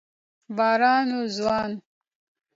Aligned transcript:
باران 0.57 1.07
و 1.19 1.21
ځوان 1.35 1.71